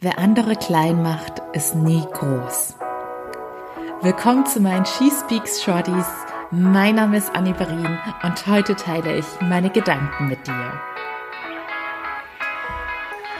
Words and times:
Wer 0.00 0.16
andere 0.20 0.54
klein 0.54 1.02
macht, 1.02 1.42
ist 1.54 1.74
nie 1.74 2.04
groß. 2.12 2.76
Willkommen 4.00 4.46
zu 4.46 4.60
meinen 4.60 4.86
She 4.86 5.10
Speaks 5.10 5.60
Shorties. 5.60 6.06
Mein 6.52 6.94
Name 6.94 7.16
ist 7.16 7.34
Annie 7.34 7.52
Berin 7.52 7.98
und 8.22 8.46
heute 8.46 8.76
teile 8.76 9.16
ich 9.16 9.26
meine 9.40 9.70
Gedanken 9.70 10.28
mit 10.28 10.46
dir. 10.46 10.72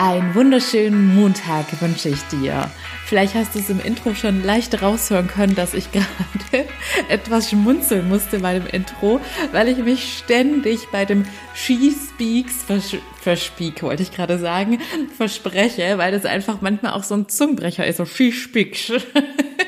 Einen 0.01 0.33
wunderschönen 0.37 1.17
Montag 1.17 1.81
wünsche 1.83 2.11
ich 2.11 2.23
dir. 2.31 2.71
Vielleicht 3.07 3.35
hast 3.35 3.57
du 3.57 3.59
es 3.59 3.69
im 3.69 3.81
Intro 3.81 4.15
schon 4.15 4.45
leicht 4.45 4.81
raushören 4.81 5.27
können, 5.27 5.57
dass 5.57 5.75
ich 5.75 5.91
gerade 5.93 6.69
etwas 7.09 7.51
schmunzeln 7.51 8.09
musste 8.09 8.39
bei 8.39 8.61
dem 8.61 8.69
Intro, 8.69 9.21
weil 9.51 9.67
ich 9.67 9.79
mich 9.79 10.19
ständig 10.19 10.87
bei 10.93 11.05
dem 11.05 11.25
She 11.53 11.93
Speaks 11.93 12.63
vers 12.63 12.95
verspeak, 13.21 13.83
wollte 13.83 14.05
ich 14.05 14.13
gerade 14.13 14.39
sagen, 14.39 14.79
verspreche, 15.17 15.99
weil 15.99 16.13
das 16.13 16.25
einfach 16.25 16.61
manchmal 16.61 16.93
auch 16.93 17.03
so 17.03 17.17
ein 17.17 17.29
Zungenbrecher 17.29 17.85
ist, 17.85 17.97
so 17.97 18.05
She 18.05 18.31
Speaks. 18.31 18.93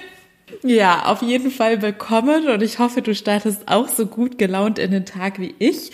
Ja, 0.63 1.07
auf 1.07 1.23
jeden 1.23 1.51
Fall 1.51 1.81
willkommen 1.81 2.49
und 2.49 2.63
ich 2.63 2.79
hoffe, 2.79 3.01
du 3.01 3.15
startest 3.15 3.67
auch 3.67 3.89
so 3.89 4.05
gut 4.05 4.37
gelaunt 4.37 4.79
in 4.79 4.91
den 4.91 5.07
Tag 5.07 5.41
wie 5.41 5.55
ich. 5.59 5.91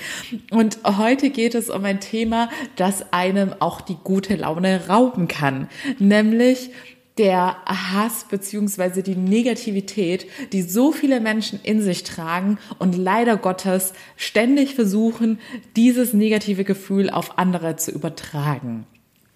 Und 0.50 0.78
heute 0.84 1.30
geht 1.30 1.54
es 1.54 1.70
um 1.70 1.84
ein 1.84 2.00
Thema, 2.00 2.50
das 2.74 3.12
einem 3.12 3.54
auch 3.60 3.80
die 3.80 3.96
gute 4.02 4.34
Laune 4.34 4.88
rauben 4.88 5.28
kann, 5.28 5.68
nämlich 6.00 6.70
der 7.16 7.56
Hass 7.64 8.26
beziehungsweise 8.28 9.04
die 9.04 9.14
Negativität, 9.14 10.26
die 10.52 10.62
so 10.62 10.90
viele 10.90 11.20
Menschen 11.20 11.60
in 11.62 11.80
sich 11.80 12.02
tragen 12.02 12.58
und 12.80 12.96
leider 12.96 13.36
Gottes 13.36 13.92
ständig 14.16 14.74
versuchen, 14.74 15.38
dieses 15.76 16.12
negative 16.12 16.64
Gefühl 16.64 17.08
auf 17.08 17.38
andere 17.38 17.76
zu 17.76 17.92
übertragen. 17.92 18.84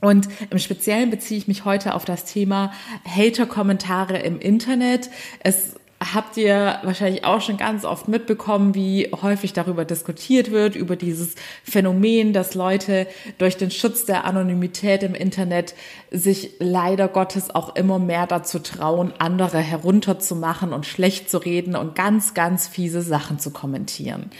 Und 0.00 0.28
im 0.50 0.58
Speziellen 0.58 1.10
beziehe 1.10 1.38
ich 1.38 1.48
mich 1.48 1.64
heute 1.64 1.94
auf 1.94 2.04
das 2.04 2.24
Thema 2.24 2.72
Hater-Kommentare 3.04 4.18
im 4.18 4.40
Internet. 4.40 5.10
Es 5.40 5.74
habt 6.00 6.38
ihr 6.38 6.78
wahrscheinlich 6.82 7.24
auch 7.24 7.42
schon 7.42 7.58
ganz 7.58 7.84
oft 7.84 8.08
mitbekommen, 8.08 8.74
wie 8.74 9.10
häufig 9.20 9.52
darüber 9.52 9.84
diskutiert 9.84 10.50
wird, 10.50 10.74
über 10.74 10.96
dieses 10.96 11.34
Phänomen, 11.62 12.32
dass 12.32 12.54
Leute 12.54 13.06
durch 13.36 13.58
den 13.58 13.70
Schutz 13.70 14.06
der 14.06 14.24
Anonymität 14.24 15.02
im 15.02 15.14
Internet 15.14 15.74
sich 16.10 16.52
leider 16.58 17.06
Gottes 17.08 17.54
auch 17.54 17.76
immer 17.76 17.98
mehr 17.98 18.26
dazu 18.26 18.60
trauen, 18.60 19.12
andere 19.18 19.58
herunterzumachen 19.58 20.72
und 20.72 20.86
schlecht 20.86 21.30
zu 21.30 21.36
reden 21.36 21.76
und 21.76 21.94
ganz, 21.94 22.32
ganz 22.32 22.66
fiese 22.66 23.02
Sachen 23.02 23.38
zu 23.38 23.50
kommentieren. 23.50 24.30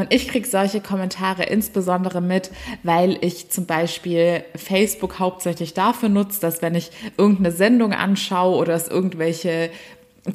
Und 0.00 0.14
ich 0.14 0.28
krieg 0.28 0.46
solche 0.46 0.80
Kommentare 0.80 1.42
insbesondere 1.42 2.22
mit, 2.22 2.50
weil 2.82 3.18
ich 3.20 3.50
zum 3.50 3.66
Beispiel 3.66 4.42
Facebook 4.56 5.18
hauptsächlich 5.18 5.74
dafür 5.74 6.08
nutze, 6.08 6.40
dass 6.40 6.62
wenn 6.62 6.74
ich 6.74 6.90
irgendeine 7.18 7.52
Sendung 7.52 7.92
anschaue 7.92 8.56
oder 8.56 8.72
es 8.72 8.88
irgendwelche 8.88 9.68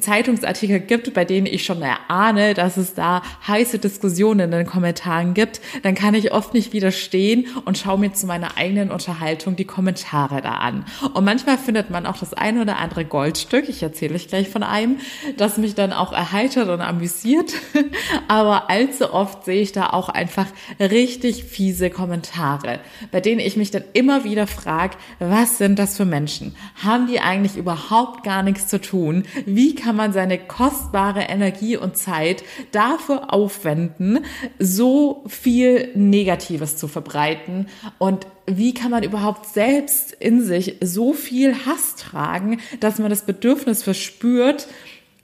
Zeitungsartikel 0.00 0.80
gibt, 0.80 1.14
bei 1.14 1.24
denen 1.24 1.46
ich 1.46 1.64
schon 1.64 1.80
erahne, 1.80 2.54
dass 2.54 2.76
es 2.76 2.94
da 2.94 3.22
heiße 3.46 3.78
Diskussionen 3.78 4.40
in 4.40 4.50
den 4.50 4.66
Kommentaren 4.66 5.32
gibt, 5.32 5.60
dann 5.82 5.94
kann 5.94 6.14
ich 6.14 6.32
oft 6.32 6.54
nicht 6.54 6.72
widerstehen 6.72 7.46
und 7.64 7.78
schaue 7.78 7.98
mir 7.98 8.12
zu 8.12 8.26
meiner 8.26 8.56
eigenen 8.56 8.90
Unterhaltung 8.90 9.54
die 9.54 9.64
Kommentare 9.64 10.42
da 10.42 10.54
an. 10.54 10.84
Und 11.14 11.24
manchmal 11.24 11.56
findet 11.56 11.90
man 11.90 12.04
auch 12.04 12.18
das 12.18 12.34
eine 12.34 12.62
oder 12.62 12.78
andere 12.78 13.04
Goldstück, 13.04 13.68
ich 13.68 13.82
erzähle 13.82 14.16
euch 14.16 14.26
gleich 14.26 14.48
von 14.48 14.64
einem, 14.64 14.98
das 15.36 15.56
mich 15.56 15.76
dann 15.76 15.92
auch 15.92 16.12
erheitert 16.12 16.68
und 16.68 16.80
amüsiert. 16.80 17.52
Aber 18.28 18.68
allzu 18.68 19.12
oft 19.12 19.44
sehe 19.44 19.62
ich 19.62 19.70
da 19.70 19.90
auch 19.90 20.08
einfach 20.08 20.46
richtig 20.80 21.44
fiese 21.44 21.90
Kommentare, 21.90 22.80
bei 23.12 23.20
denen 23.20 23.40
ich 23.40 23.56
mich 23.56 23.70
dann 23.70 23.84
immer 23.92 24.24
wieder 24.24 24.48
frage, 24.48 24.96
was 25.20 25.58
sind 25.58 25.78
das 25.78 25.96
für 25.96 26.04
Menschen? 26.04 26.56
Haben 26.82 27.06
die 27.06 27.20
eigentlich 27.20 27.56
überhaupt 27.56 28.24
gar 28.24 28.42
nichts 28.42 28.66
zu 28.66 28.80
tun? 28.80 29.24
Wie 29.44 29.75
kann 29.76 29.96
man 29.96 30.12
seine 30.12 30.38
kostbare 30.38 31.22
Energie 31.22 31.76
und 31.76 31.96
Zeit 31.96 32.42
dafür 32.72 33.32
aufwenden, 33.32 34.24
so 34.58 35.24
viel 35.28 35.90
Negatives 35.94 36.76
zu 36.76 36.88
verbreiten? 36.88 37.68
Und 37.98 38.26
wie 38.46 38.74
kann 38.74 38.90
man 38.90 39.02
überhaupt 39.02 39.46
selbst 39.46 40.12
in 40.12 40.42
sich 40.42 40.76
so 40.80 41.12
viel 41.12 41.54
Hass 41.66 41.96
tragen, 41.96 42.60
dass 42.80 42.98
man 42.98 43.10
das 43.10 43.22
Bedürfnis 43.22 43.82
verspürt, 43.82 44.66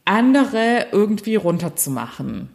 andere 0.04 0.87
irgendwie 0.93 1.37
runterzumachen? 1.37 2.49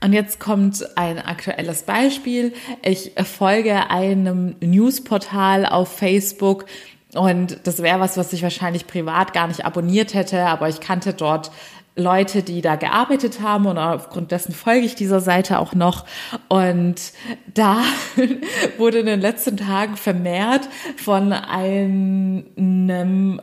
Und 0.00 0.12
jetzt 0.12 0.38
kommt 0.38 0.96
ein 0.96 1.18
aktuelles 1.18 1.82
Beispiel. 1.82 2.52
Ich 2.82 3.12
folge 3.24 3.90
einem 3.90 4.54
Newsportal 4.60 5.66
auf 5.66 5.96
Facebook, 5.96 6.66
und 7.14 7.60
das 7.64 7.82
wäre 7.82 8.00
was, 8.00 8.16
was 8.16 8.32
ich 8.32 8.42
wahrscheinlich 8.42 8.86
privat 8.86 9.32
gar 9.32 9.46
nicht 9.48 9.64
abonniert 9.64 10.12
hätte, 10.12 10.44
aber 10.44 10.68
ich 10.68 10.80
kannte 10.80 11.14
dort 11.14 11.50
Leute, 11.98 12.42
die 12.42 12.62
da 12.62 12.76
gearbeitet 12.76 13.40
haben 13.42 13.66
und 13.66 13.76
aufgrund 13.76 14.30
dessen 14.30 14.52
folge 14.52 14.86
ich 14.86 14.94
dieser 14.94 15.20
Seite 15.20 15.58
auch 15.58 15.74
noch. 15.74 16.06
Und 16.48 17.12
da 17.52 17.82
wurde 18.78 19.00
in 19.00 19.06
den 19.06 19.20
letzten 19.20 19.56
Tagen 19.56 19.96
vermehrt 19.96 20.68
von 20.96 21.32
einem, 21.32 22.44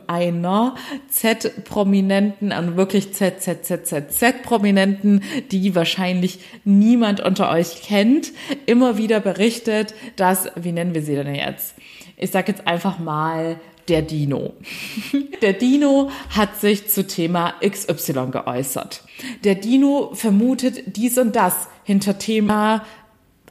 einer 0.06 0.74
Z-Prominenten, 1.08 2.52
und 2.52 2.76
wirklich 2.76 3.12
Z, 3.12 3.42
Z, 3.42 3.64
Z, 3.64 3.86
Z, 3.86 4.12
Z-Prominenten, 4.12 5.22
die 5.50 5.74
wahrscheinlich 5.74 6.40
niemand 6.64 7.20
unter 7.20 7.50
euch 7.50 7.82
kennt, 7.82 8.32
immer 8.64 8.96
wieder 8.96 9.20
berichtet, 9.20 9.94
dass, 10.16 10.48
wie 10.56 10.72
nennen 10.72 10.94
wir 10.94 11.02
sie 11.02 11.14
denn 11.14 11.34
jetzt? 11.34 11.74
Ich 12.16 12.30
sag 12.30 12.48
jetzt 12.48 12.66
einfach 12.66 12.98
mal 12.98 13.60
der 13.88 14.02
Dino. 14.02 14.54
Der 15.42 15.52
Dino 15.52 16.10
hat 16.30 16.60
sich 16.60 16.88
zu 16.88 17.06
Thema 17.06 17.54
XY 17.64 18.28
geäußert. 18.30 19.02
Der 19.44 19.54
Dino 19.54 20.10
vermutet 20.14 20.96
dies 20.96 21.18
und 21.18 21.36
das 21.36 21.68
hinter 21.84 22.18
Thema 22.18 22.84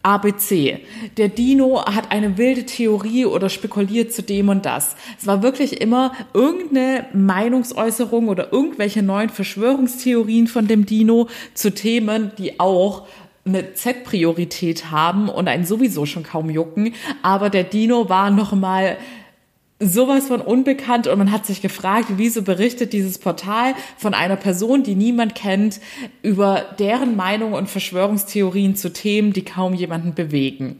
ABC. 0.05 0.79
Der 1.17 1.29
Dino 1.29 1.83
hat 1.83 2.11
eine 2.11 2.37
wilde 2.37 2.65
Theorie 2.65 3.25
oder 3.25 3.49
spekuliert 3.49 4.13
zu 4.13 4.21
dem 4.21 4.49
und 4.49 4.65
das. 4.65 4.95
Es 5.19 5.25
war 5.25 5.41
wirklich 5.41 5.81
immer 5.81 6.11
irgendeine 6.33 7.07
Meinungsäußerung 7.13 8.27
oder 8.27 8.53
irgendwelche 8.53 9.01
neuen 9.01 9.29
Verschwörungstheorien 9.29 10.47
von 10.47 10.67
dem 10.67 10.85
Dino 10.85 11.27
zu 11.55 11.73
Themen, 11.73 12.31
die 12.37 12.59
auch 12.59 13.07
eine 13.47 13.73
Z-Priorität 13.73 14.89
haben 14.91 15.29
und 15.29 15.47
einen 15.47 15.65
sowieso 15.65 16.05
schon 16.05 16.23
kaum 16.23 16.49
jucken. 16.49 16.93
Aber 17.21 17.49
der 17.49 17.63
Dino 17.63 18.09
war 18.09 18.31
noch 18.31 18.53
mal 18.53 18.97
sowas 19.79 20.27
von 20.27 20.39
unbekannt 20.39 21.05
und 21.07 21.17
man 21.17 21.33
hat 21.33 21.45
sich 21.45 21.61
gefragt, 21.61 22.07
wieso 22.15 22.43
berichtet 22.43 22.93
dieses 22.93 23.19
Portal 23.19 23.73
von 23.97 24.13
einer 24.13 24.37
Person, 24.37 24.83
die 24.83 24.95
niemand 24.95 25.35
kennt, 25.35 25.81
über 26.21 26.63
deren 26.79 27.17
Meinung 27.17 27.51
und 27.51 27.69
Verschwörungstheorien 27.69 28.77
zu 28.77 28.93
Themen, 28.93 29.33
die 29.33 29.43
kaum 29.43 29.73
jemanden 29.73 30.13
bewegen. 30.13 30.79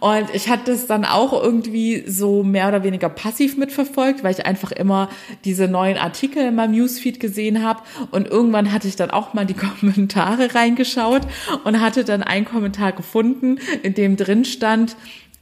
Und 0.00 0.26
ich 0.34 0.50
hatte 0.50 0.72
es 0.72 0.86
dann 0.86 1.06
auch 1.06 1.32
irgendwie 1.32 2.04
so 2.06 2.42
mehr 2.42 2.68
oder 2.68 2.84
weniger 2.84 3.08
passiv 3.08 3.56
mitverfolgt, 3.56 4.22
weil 4.22 4.32
ich 4.32 4.44
einfach 4.44 4.70
immer 4.70 5.08
diese 5.46 5.66
neuen 5.66 5.96
Artikel 5.96 6.46
in 6.46 6.56
meinem 6.56 6.72
Newsfeed 6.72 7.18
gesehen 7.20 7.62
habe 7.62 7.80
und 8.10 8.28
irgendwann 8.28 8.70
hatte 8.70 8.86
ich 8.86 8.96
dann 8.96 9.10
auch 9.10 9.32
mal 9.32 9.46
die 9.46 9.54
Kommentare 9.80 10.54
reingeschaut 10.54 11.22
und 11.64 11.80
hatte 11.80 12.04
dann 12.04 12.22
einen 12.22 12.44
Kommentar 12.44 12.92
gefunden, 12.92 13.58
in 13.82 13.94
dem 13.94 14.18
drin 14.18 14.44
stand, 14.44 14.94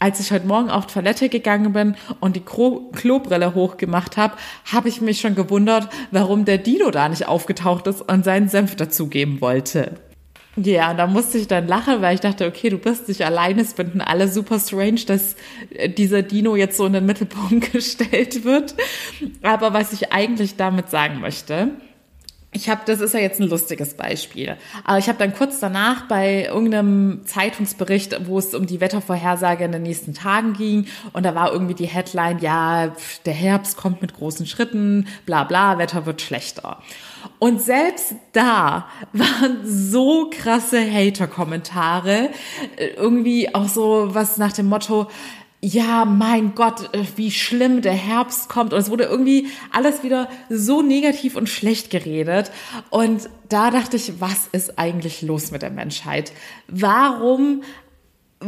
als 0.05 0.21
ich 0.21 0.33
heute 0.33 0.47
Morgen 0.47 0.69
auf 0.69 0.87
Toilette 0.87 1.31
gegangen 1.31 1.73
bin 1.73 1.97
und 2.21 2.37
die 2.37 2.43
Klobrille 2.43 3.55
hochgemacht 3.55 4.19
habe, 4.19 4.35
habe 4.71 4.91
ich 4.91 5.01
mich 5.01 5.19
schon 5.19 5.35
gewundert, 5.35 5.89
warum 6.11 6.45
der 6.45 6.59
Dino 6.59 6.91
da 6.91 7.09
nicht 7.09 7.27
aufgetaucht 7.27 7.87
ist 7.87 8.03
und 8.03 8.23
seinen 8.23 8.51
Senf 8.51 8.77
dazugeben 8.77 9.41
wollte. 9.41 9.93
Ja, 10.57 10.93
da 10.93 11.07
musste 11.07 11.39
ich 11.39 11.49
dann 11.49 11.67
lachen, 11.67 12.03
weil 12.03 12.17
ich 12.17 12.21
dachte, 12.21 12.47
okay, 12.47 12.69
du 12.69 12.77
bist 12.77 13.09
nicht 13.09 13.25
alleine, 13.25 13.63
es 13.63 13.73
finden 13.73 14.03
alle 14.03 14.29
super 14.29 14.61
strange, 14.61 15.01
dass 15.07 15.37
äh, 15.71 15.89
dieser 15.89 16.21
Dino 16.21 16.55
jetzt 16.55 16.77
so 16.77 16.85
in 16.85 16.93
den 16.93 17.07
Mittelpunkt 17.07 17.73
gestellt 17.73 18.45
wird. 18.45 18.75
Aber 19.41 19.73
was 19.73 19.95
ich 19.95 20.13
eigentlich 20.13 20.57
damit 20.57 20.91
sagen 20.91 21.21
möchte, 21.21 21.71
ich 22.55 22.71
habe, 22.71 22.83
das 22.87 23.01
ist 23.01 23.15
ja 23.15 23.21
jetzt 23.21 23.41
ein 23.41 23.49
lustiges 23.49 23.95
Beispiel, 23.95 24.57
aber 24.85 24.99
ich 24.99 25.09
habe 25.09 25.19
dann 25.19 25.35
kurz 25.35 25.59
danach 25.59 26.07
bei 26.07 26.47
irgendeinem 26.47 27.23
Zeitungsbericht, 27.27 28.27
wo 28.27 28.39
es 28.39 28.55
um 28.55 28.67
die 28.67 28.81
Wettervorhersage 28.81 29.65
in 29.65 29.73
den 29.73 29.83
nächsten 29.83 30.15
Tagen 30.15 30.53
ging, 30.55 30.87
und 31.13 31.25
da 31.25 31.35
war 31.35 31.53
irgendwie 31.53 31.75
die 31.75 31.87
Headline, 31.87 32.39
ja, 32.39 32.95
der 33.27 33.35
Herbst 33.35 33.77
kommt 33.77 34.01
mit 34.03 34.15
großen 34.15 34.47
Schritten, 34.47 35.09
bla 35.27 35.45
bla, 35.45 35.79
Wetter 35.79 36.07
wird 36.07 36.23
schlechter. 36.23 36.79
Und 37.41 37.61
selbst 37.61 38.15
da 38.33 38.89
waren 39.13 39.61
so 39.65 40.31
krasse 40.31 40.81
Hater-Kommentare, 40.81 42.31
äh, 42.77 42.87
irgendwie 42.97 43.55
auch 43.55 43.69
so 43.69 44.15
was 44.15 44.37
nach 44.37 44.53
dem 44.53 44.67
Motto, 44.67 45.09
ja, 45.65 46.05
mein 46.05 46.55
Gott, 46.55 46.95
äh, 46.95 47.05
wie 47.17 47.31
schlimm 47.31 47.81
der 47.81 47.95
Herbst 47.95 48.51
kommt. 48.51 48.75
Und 48.75 48.79
es 48.79 48.91
wurde 48.91 49.05
irgendwie 49.05 49.49
alles 49.73 50.03
wieder 50.03 50.29
so 50.51 50.83
negativ 50.83 51.37
und 51.37 51.49
schlecht 51.49 51.89
geredet. 51.89 52.51
Und 52.91 53.31
da 53.49 53.71
dachte 53.71 53.97
ich, 53.97 54.21
was 54.21 54.49
ist 54.53 54.79
eigentlich 54.79 55.23
los 55.23 55.53
mit 55.53 55.63
der 55.63 55.71
Menschheit? 55.71 56.33
Warum 56.69 57.63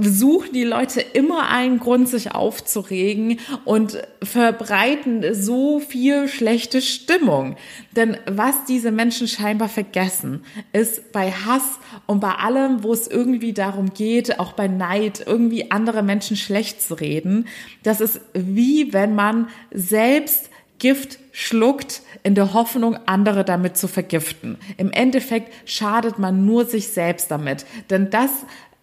suchen 0.01 0.53
die 0.53 0.65
Leute 0.65 1.01
immer 1.01 1.49
einen 1.49 1.79
Grund, 1.79 2.09
sich 2.09 2.35
aufzuregen 2.35 3.39
und 3.65 4.03
verbreiten 4.23 5.35
so 5.35 5.81
viel 5.81 6.29
schlechte 6.29 6.83
Stimmung. 6.83 7.57
Denn 7.93 8.17
was 8.27 8.65
diese 8.65 8.91
Menschen 8.91 9.29
scheinbar 9.29 9.69
vergessen, 9.69 10.45
ist 10.73 11.13
bei 11.13 11.31
Hass 11.31 11.79
und 12.07 12.21
bei 12.21 12.33
allem, 12.33 12.83
wo 12.83 12.93
es 12.93 13.07
irgendwie 13.09 13.53
darum 13.53 13.93
geht, 13.93 14.39
auch 14.39 14.53
bei 14.53 14.69
Neid, 14.69 15.25
irgendwie 15.27 15.71
andere 15.71 16.03
Menschen 16.03 16.37
schlecht 16.37 16.83
zu 16.83 16.95
reden, 16.95 17.47
das 17.83 18.01
ist 18.01 18.21
wie 18.35 18.93
wenn 18.93 19.15
man 19.15 19.49
selbst 19.73 20.51
Gift 20.79 21.19
schluckt 21.33 22.03
in 22.23 22.35
der 22.35 22.53
Hoffnung, 22.53 22.99
andere 23.07 23.45
damit 23.45 23.77
zu 23.77 23.89
vergiften. 23.89 24.59
Im 24.77 24.91
Endeffekt 24.91 25.53
schadet 25.69 26.19
man 26.19 26.45
nur 26.45 26.67
sich 26.67 26.89
selbst 26.89 27.31
damit. 27.31 27.65
Denn 27.89 28.11
das, 28.11 28.31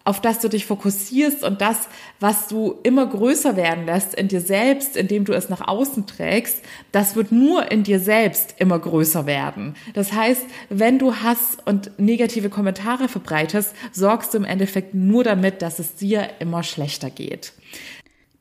auf 0.04 0.20
das 0.20 0.38
du 0.40 0.48
dich 0.48 0.66
fokussierst 0.66 1.42
und 1.42 1.60
das, 1.62 1.88
was 2.20 2.46
du 2.48 2.78
immer 2.82 3.06
größer 3.06 3.56
werden 3.56 3.86
lässt 3.86 4.14
in 4.14 4.28
dir 4.28 4.42
selbst, 4.42 4.96
indem 4.96 5.24
du 5.24 5.32
es 5.32 5.48
nach 5.48 5.66
außen 5.66 6.06
trägst, 6.06 6.60
das 6.92 7.16
wird 7.16 7.32
nur 7.32 7.72
in 7.72 7.84
dir 7.84 7.98
selbst 7.98 8.54
immer 8.58 8.78
größer 8.78 9.24
werden. 9.24 9.74
Das 9.94 10.12
heißt, 10.12 10.44
wenn 10.68 10.98
du 10.98 11.16
Hass 11.16 11.56
und 11.64 11.98
negative 11.98 12.50
Kommentare 12.50 13.08
verbreitest, 13.08 13.74
sorgst 13.92 14.34
du 14.34 14.38
im 14.38 14.44
Endeffekt 14.44 14.94
nur 14.94 15.24
damit, 15.24 15.62
dass 15.62 15.78
es 15.78 15.94
dir 15.94 16.28
immer 16.38 16.62
schlechter 16.62 17.08
geht. 17.08 17.54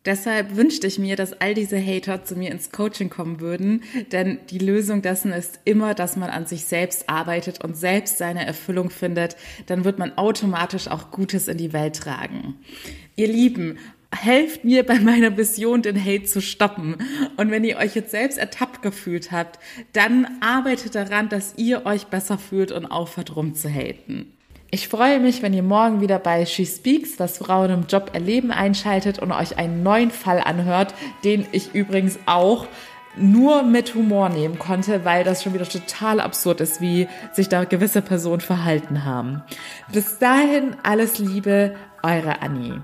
Deshalb 0.05 0.57
wünschte 0.57 0.85
ich 0.85 0.99
mir, 0.99 1.15
dass 1.15 1.33
all 1.39 1.53
diese 1.53 1.79
Hater 1.79 2.25
zu 2.25 2.35
mir 2.35 2.51
ins 2.51 2.71
Coaching 2.71 3.09
kommen 3.09 3.39
würden, 3.39 3.83
denn 4.11 4.39
die 4.49 4.57
Lösung 4.57 5.01
dessen 5.01 5.31
ist 5.31 5.61
immer, 5.63 5.93
dass 5.93 6.17
man 6.17 6.29
an 6.29 6.45
sich 6.45 6.65
selbst 6.65 7.09
arbeitet 7.09 7.63
und 7.63 7.77
selbst 7.77 8.17
seine 8.17 8.45
Erfüllung 8.45 8.89
findet, 8.89 9.37
dann 9.67 9.85
wird 9.85 9.99
man 9.99 10.17
automatisch 10.17 10.89
auch 10.89 11.11
Gutes 11.11 11.47
in 11.47 11.57
die 11.57 11.71
Welt 11.71 11.95
tragen. 11.95 12.55
Ihr 13.15 13.27
Lieben, 13.27 13.77
helft 14.13 14.63
mir 14.63 14.83
bei 14.83 14.99
meiner 14.99 15.37
Vision, 15.37 15.81
den 15.81 15.99
Hate 15.99 16.23
zu 16.23 16.41
stoppen. 16.41 16.97
Und 17.37 17.51
wenn 17.51 17.63
ihr 17.63 17.77
euch 17.77 17.95
jetzt 17.95 18.11
selbst 18.11 18.37
ertappt 18.37 18.81
gefühlt 18.81 19.31
habt, 19.31 19.59
dann 19.93 20.27
arbeitet 20.41 20.95
daran, 20.95 21.29
dass 21.29 21.53
ihr 21.57 21.85
euch 21.85 22.05
besser 22.07 22.37
fühlt 22.37 22.71
und 22.71 22.85
aufhört 22.85 23.35
rumzuhaten. 23.35 24.31
Ich 24.73 24.87
freue 24.87 25.19
mich, 25.19 25.43
wenn 25.43 25.53
ihr 25.53 25.61
morgen 25.61 26.01
wieder 26.01 26.17
bei 26.17 26.47
She 26.47 26.65
Speaks, 26.65 27.19
was 27.19 27.37
Frauen 27.37 27.69
im 27.69 27.85
Job 27.85 28.09
erleben, 28.13 28.49
einschaltet 28.49 29.19
und 29.19 29.31
euch 29.31 29.59
einen 29.59 29.83
neuen 29.83 30.09
Fall 30.09 30.39
anhört, 30.39 30.95
den 31.23 31.45
ich 31.51 31.75
übrigens 31.75 32.17
auch 32.25 32.65
nur 33.15 33.61
mit 33.61 33.93
Humor 33.93 34.29
nehmen 34.29 34.57
konnte, 34.57 35.05
weil 35.05 35.23
das 35.23 35.43
schon 35.43 35.53
wieder 35.53 35.69
total 35.69 36.19
absurd 36.19 36.59
ist, 36.59 36.81
wie 36.81 37.07
sich 37.33 37.49
da 37.49 37.65
gewisse 37.65 38.01
Personen 38.01 38.41
verhalten 38.41 39.05
haben. 39.05 39.43
Bis 39.91 40.17
dahin 40.17 40.75
alles 40.81 41.19
Liebe, 41.19 41.75
eure 42.01 42.41
Annie. 42.41 42.81